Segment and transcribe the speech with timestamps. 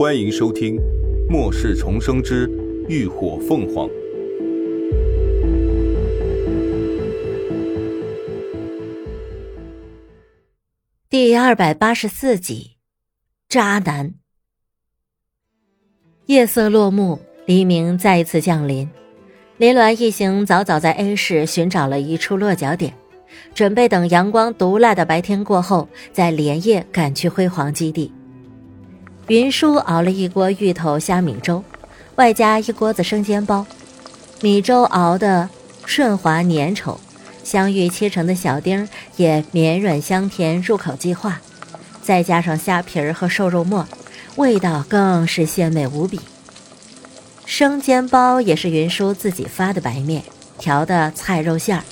[0.00, 0.76] 欢迎收听
[1.28, 2.50] 《末世重生之
[2.88, 3.86] 浴火凤凰》
[11.10, 12.78] 第二百八十四集。
[13.46, 14.14] 渣男。
[16.24, 18.88] 夜色落幕，黎明再一次降临。
[19.58, 22.94] 林鸾一行早早在 A 市寻找了一处落脚点，
[23.54, 28.10] 准备等阳光毒辣的白天过后，再连夜赶去辉煌基地。
[29.30, 31.62] 云舒熬了一锅芋头虾米粥，
[32.16, 33.64] 外加一锅子生煎包，
[34.40, 35.48] 米粥熬得
[35.86, 36.96] 顺滑粘稠，
[37.44, 41.40] 香芋切成的小丁也绵软香甜，入口即化，
[42.02, 43.86] 再加上虾皮儿和瘦肉末，
[44.34, 46.20] 味道更是鲜美无比。
[47.46, 50.24] 生煎包也是云舒自己发的白面
[50.58, 51.84] 调的菜肉馅儿，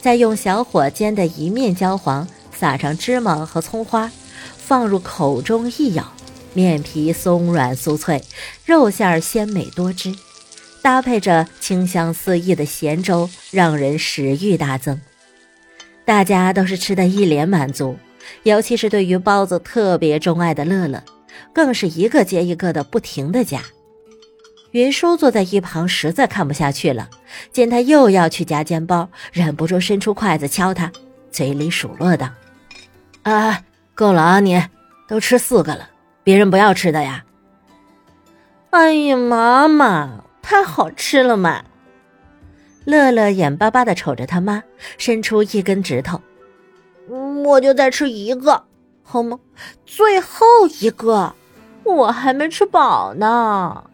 [0.00, 4.08] 再用小火煎的一面焦黄，撒上芝麻和葱花，
[4.56, 6.12] 放入口中一咬。
[6.56, 8.22] 面皮松软酥脆，
[8.64, 10.14] 肉馅儿鲜美多汁，
[10.80, 14.98] 搭配着清香四溢的咸粥，让人食欲大增。
[16.06, 17.98] 大家都是吃得一脸满足，
[18.44, 21.04] 尤其是对于包子特别钟爱的乐乐，
[21.52, 23.62] 更是一个接一个的不停的夹。
[24.70, 27.10] 云舒坐在一旁，实在看不下去了，
[27.52, 30.90] 见他又要去夹煎包，忍不住伸出筷子敲他，
[31.30, 32.30] 嘴里数落道
[33.24, 33.62] ：“啊，
[33.94, 34.62] 够了啊，你
[35.06, 35.90] 都吃四个了。”
[36.26, 37.24] 别人不要吃的呀！
[38.70, 41.64] 哎呀，妈妈，太好吃了嘛！
[42.84, 44.60] 乐乐眼巴巴的瞅着他妈，
[44.98, 46.20] 伸出一根指头。
[47.44, 48.64] 我就再吃一个，
[49.04, 49.38] 好吗？
[49.84, 50.44] 最后
[50.80, 51.32] 一个，
[51.84, 53.88] 我还没吃饱呢。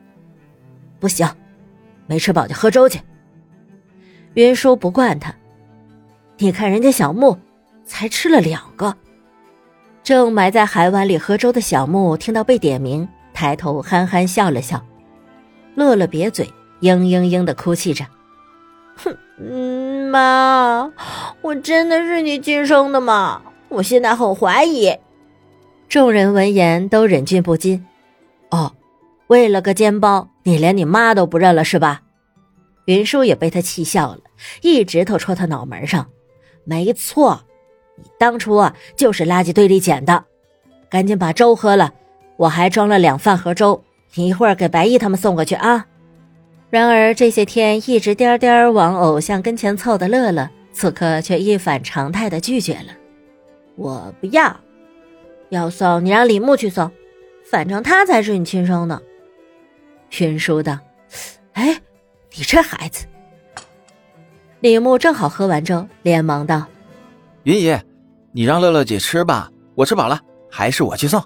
[0.98, 1.28] 不行，
[2.06, 2.98] 没吃饱就喝粥去。
[4.32, 5.34] 云舒不惯他，
[6.38, 7.38] 你看人家小木
[7.84, 8.96] 才吃了两个。
[10.04, 14.84] 正埋在海碗里喝粥的小木听到被点名，抬头憨憨笑了笑。
[15.76, 16.46] 乐乐瘪嘴，
[16.80, 18.04] 嘤嘤嘤的哭泣着
[18.96, 19.16] ：“哼，
[20.10, 20.90] 妈，
[21.40, 23.42] 我真的是你亲生的吗？
[23.68, 24.92] 我现在很怀疑。”
[25.88, 27.86] 众人闻言都忍俊不禁
[28.50, 28.72] ：“哦，
[29.28, 32.02] 为了个煎包，你连你妈都不认了是吧？”
[32.86, 34.18] 云舒也被他气笑了，
[34.62, 36.08] 一指头戳他脑门上
[36.66, 37.42] ：“没错。”
[37.96, 40.24] 你当初啊，就是垃圾堆里捡的，
[40.88, 41.92] 赶紧把粥喝了。
[42.36, 45.86] 我还装了两饭盒粥，你一会儿给白毅他们送过去啊。
[46.70, 52.96] 然而这些天一直颠颠往偶像跟前凑的乐乐，此刻却一反常态的拒绝了。
[53.76, 54.56] 我不要，
[55.50, 56.90] 要送你让李牧去送，
[57.44, 59.00] 反正他才是你亲生的。
[60.18, 60.78] 云舒道
[61.52, 61.80] ：“哎，
[62.34, 63.06] 你这孩子。”
[64.60, 66.66] 李牧正好喝完粥，连忙道。
[67.44, 67.76] 云姨，
[68.30, 71.20] 你让乐乐姐吃吧，我吃饱了，还是我去送。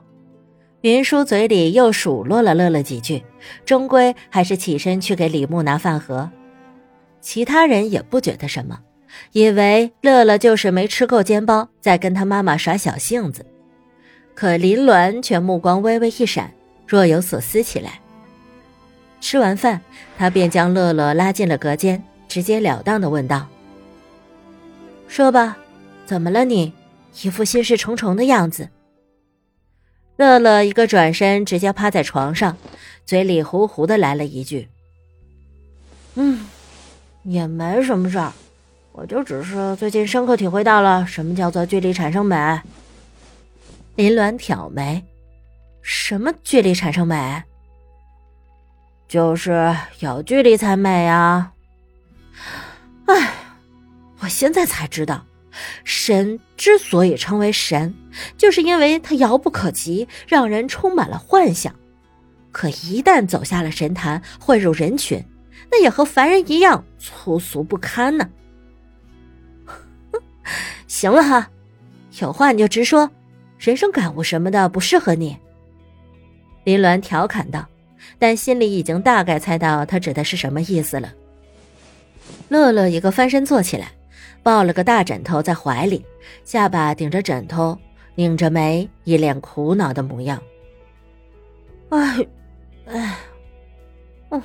[0.81, 3.22] 云舒嘴里又数落了乐乐几句，
[3.66, 6.31] 终归还是起身去给李牧拿饭盒。
[7.21, 8.78] 其他人也不觉得什么，
[9.32, 13.44] 以为乐乐就是没吃够煎包，在跟他妈妈耍小性子。
[14.34, 16.50] 可林鸾却目光微微一闪，
[16.87, 18.00] 若有所思起来。
[19.21, 19.83] 吃完饭，
[20.16, 23.47] 他便将乐乐拉进了隔间，直截了当的问道
[25.09, 25.59] ：“说吧。”
[26.06, 26.72] 怎么了你？
[27.22, 28.69] 一副心事重重的样子。
[30.17, 32.56] 乐乐一个转身，直接趴在床上，
[33.05, 34.69] 嘴里糊糊的来了一句
[36.15, 36.47] ：“嗯，
[37.25, 38.33] 也没什么事儿，
[38.93, 42.61] 我就只是最近深刻体会到了什么叫做距离产生美。”
[43.97, 45.05] 林鸾挑眉
[45.83, 47.43] ：“什么距离产生美？
[49.09, 51.53] 就是有距离才美啊！”
[53.06, 53.34] 哎，
[54.21, 55.25] 我现在才知道。
[55.84, 57.94] 神之所以称为神，
[58.37, 61.75] 就是因为它遥不可及，让人充满了幻想。
[62.53, 65.22] 可一旦走下了神坛，混入人群，
[65.71, 68.28] 那也和凡人一样粗俗不堪呢。
[70.87, 71.50] 行了哈，
[72.21, 73.11] 有话你就直说，
[73.59, 75.36] 人生感悟什么的不适合你。
[76.65, 77.66] 林鸾调侃道，
[78.19, 81.13] 但心里已经大概猜到他指的是什么意思了。
[82.48, 83.92] 乐乐一个翻身坐起来。
[84.47, 86.07] 抱了个大枕头在怀里，
[86.45, 87.77] 下巴顶着枕头，
[88.15, 90.41] 拧着眉，一脸苦恼的模样。
[91.89, 92.25] 哎，
[92.87, 93.16] 哎，
[94.28, 94.41] 嗯，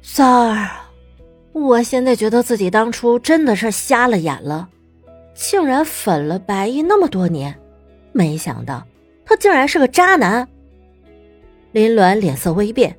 [0.00, 0.66] 三儿，
[1.52, 4.66] 我现在觉得自己当初真的是瞎了眼了，
[5.34, 7.54] 竟然粉了白衣那么多年，
[8.12, 8.82] 没想到
[9.26, 10.48] 他竟然是个渣男。
[11.72, 12.96] 林鸾脸色微变，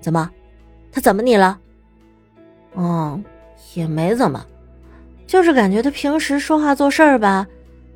[0.00, 0.30] 怎么？
[0.90, 1.60] 他怎么你了？
[2.74, 3.22] 嗯。
[3.74, 4.44] 也没怎么，
[5.26, 7.46] 就是感觉他平时说话做事儿吧，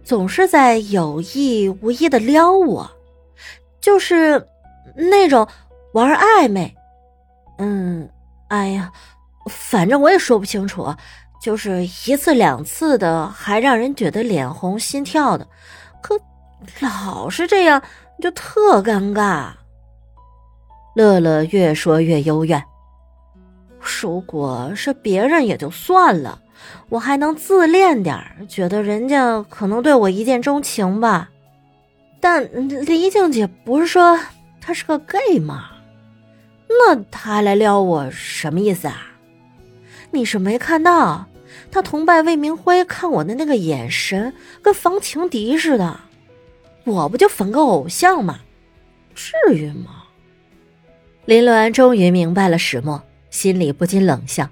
[0.05, 2.91] 总是在有意无意的撩我，
[3.81, 4.47] 就是
[4.95, 5.47] 那种
[5.93, 6.75] 玩暧昧。
[7.59, 8.09] 嗯，
[8.49, 8.93] 哎呀，
[9.51, 10.95] 反正我也说不清楚，
[11.43, 15.47] 就是一次两次的，还让人觉得脸红心跳的。
[16.03, 16.19] 可
[16.81, 17.83] 老是这样，
[18.21, 19.51] 就特尴尬。
[20.95, 22.63] 乐乐越说越幽怨。
[24.01, 26.41] 如果是别人也就算了，
[26.89, 28.17] 我还能自恋点
[28.49, 31.31] 觉得人家可能对我一见钟情吧。
[32.21, 32.49] 但
[32.85, 34.19] 黎静姐不是说
[34.61, 35.71] 她是个 gay 吗？
[36.69, 39.13] 那她来撩我什么意思啊？
[40.11, 41.27] 你是没看到
[41.71, 46.01] 她同拜魏明辉看我的那个眼神，跟防情敌似的。
[46.85, 48.41] 我不就粉个偶像吗？
[49.15, 50.05] 至于吗？
[51.25, 53.03] 林鸾终于明白了始末。
[53.31, 54.49] 心里不禁冷笑，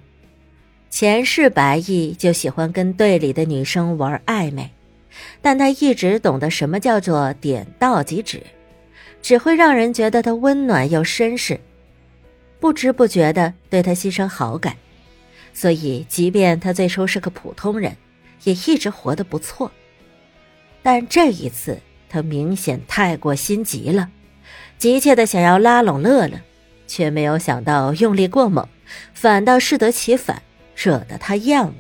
[0.91, 4.71] 前世白毅就喜欢跟队里的女生玩暧昧，
[5.41, 8.43] 但他一直懂得什么叫做点到即止，
[9.23, 11.61] 只会让人觉得他温暖又绅士，
[12.61, 14.77] 不知不觉的对他心生好感，
[15.53, 17.97] 所以即便他最初是个普通人，
[18.43, 19.71] 也一直活得不错。
[20.83, 24.11] 但这一次，他明显太过心急了，
[24.77, 26.41] 急切的想要拉拢乐乐，
[26.87, 28.69] 却没有想到用力过猛。
[29.13, 30.43] 反倒适得其反，
[30.77, 31.73] 惹得他厌恶，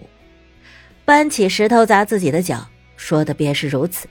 [1.04, 2.66] 搬起石头砸自己的脚，
[2.96, 4.08] 说的便是如此。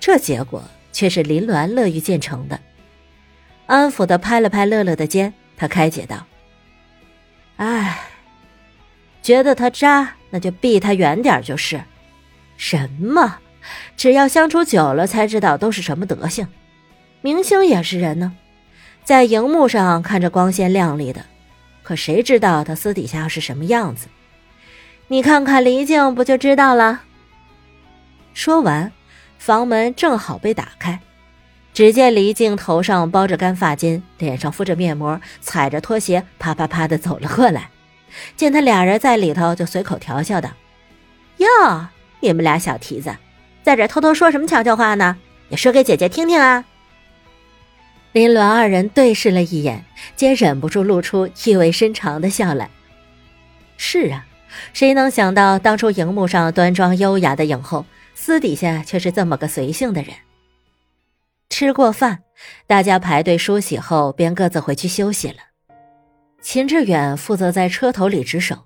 [0.00, 0.62] 这结果
[0.92, 2.60] 却是林鸾乐于见成的，
[3.66, 6.26] 安抚的拍了拍乐乐的肩，他开解道
[7.56, 7.98] ：“哎，
[9.22, 11.80] 觉得他渣，那就避他远点就是。
[12.56, 13.38] 什么？
[13.96, 16.46] 只要相处久了才知道都是什么德行。
[17.20, 18.36] 明星也是人呢，
[19.06, 21.24] 在荧幕上看着光鲜亮丽的。”
[21.84, 24.08] 可谁知道他私底下是什么样子？
[25.06, 27.02] 你看看黎静不就知道了。
[28.34, 28.90] 说完，
[29.38, 30.98] 房门正好被打开，
[31.72, 37.70] 只见黎静头上包着干发巾，脸上敷着面膜，踩着拖鞋啪啪啪的走了过来。
[38.34, 40.50] 见他俩人在里头，就随口调笑道
[41.38, 41.46] ：“哟，
[42.18, 43.14] 你们俩小蹄子，
[43.62, 45.16] 在这偷偷说什么悄悄话呢？
[45.50, 46.64] 也说给姐姐听听啊！”
[48.16, 49.84] 林鸾二人对视了一眼，
[50.16, 52.70] 皆忍不住露出意味深长的笑来。
[53.76, 54.26] 是啊，
[54.72, 57.84] 谁能想到当初荧幕上端庄优雅的影后，
[58.14, 60.14] 私底下却是这么个随性的人。
[61.50, 62.20] 吃过饭，
[62.66, 65.36] 大家排队梳洗后，便各自回去休息了。
[66.40, 68.64] 秦志远负责在车头里值守，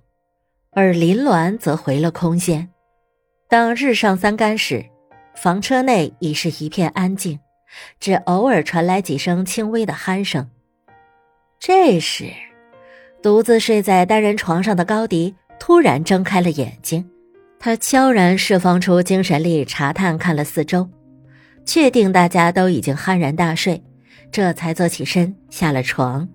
[0.70, 2.68] 而林鸾则回了空间。
[3.48, 4.86] 当日上三竿时，
[5.34, 7.40] 房车内已是一片安静。
[7.98, 10.48] 只偶尔传来几声轻微的鼾声。
[11.58, 12.30] 这时，
[13.22, 17.08] 独自睡在单人床上的高迪突然睁开了眼睛，
[17.58, 20.88] 他悄然释放出精神力，查探看了四周，
[21.66, 23.82] 确定大家都已经酣然大睡，
[24.32, 26.26] 这才坐起身下了床。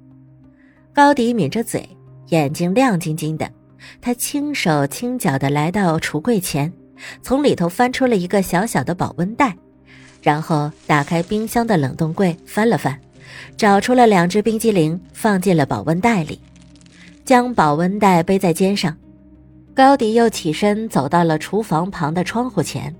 [0.93, 1.89] 高迪抿着嘴，
[2.27, 3.49] 眼睛亮晶晶的，
[3.99, 6.71] 他轻手轻脚的来到橱柜前，
[7.23, 9.57] 从里头翻出了一个小小的保温袋。
[10.25, 12.99] 然后打开冰箱的冷冻柜，翻了翻，
[13.55, 16.39] 找出了两只冰激凌，放进了保温袋里，
[17.23, 18.97] 将保温袋背在肩上。
[19.75, 22.95] 高迪又起身走到了厨房旁的窗户前，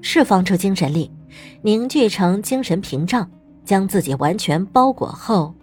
[0.00, 1.10] 释放出精神力，
[1.60, 3.30] 凝聚成精神屏障，
[3.66, 5.54] 将自己完全包裹后，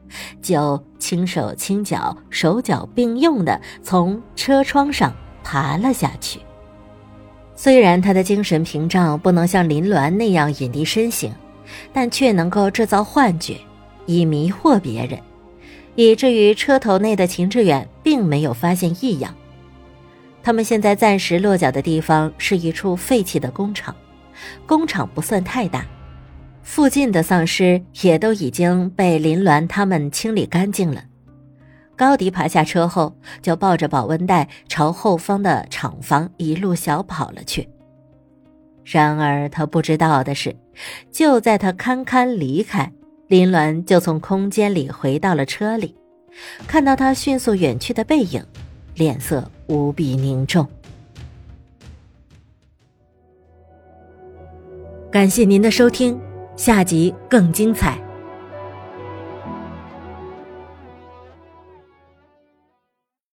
[0.43, 5.11] 就轻手轻脚、手脚并用的从车窗上
[5.43, 6.39] 爬了下去。
[7.61, 11.29] 虽然他的精神屏障不能像林鸾那样隐匿身形，
[11.91, 13.57] 但却能够制造幻觉，
[14.05, 15.19] 以迷惑别人，
[15.95, 19.35] 以至于车头内的秦志远并没有发现异样。
[20.41, 23.93] 他们现在暂时落脚的地方是一处废弃的工厂，
[24.65, 25.85] 工厂不算太大，
[26.63, 31.03] 附近的丧尸也都已经被林鸾他们清理干净了。
[31.99, 37.67] 高迪爬下车后，就抱着保温袋朝后方的厂房一路小跑了去。
[38.85, 40.55] 然而他不知道的是，
[41.11, 42.89] 就在他堪堪离开，
[43.27, 45.93] 林鸾就从空间里回到了车里，
[46.65, 48.41] 看到他迅速远去的背影，
[48.95, 50.65] 脸色无比凝重。
[55.11, 56.17] 感谢您的收听，
[56.55, 58.08] 下集更精彩。